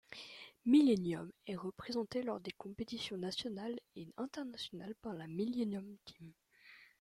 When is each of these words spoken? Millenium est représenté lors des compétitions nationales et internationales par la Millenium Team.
Millenium 0.65 1.31
est 1.45 1.55
représenté 1.55 2.23
lors 2.23 2.39
des 2.39 2.53
compétitions 2.53 3.17
nationales 3.17 3.79
et 3.95 4.07
internationales 4.17 4.95
par 4.99 5.13
la 5.13 5.27
Millenium 5.27 5.95
Team. 6.05 6.33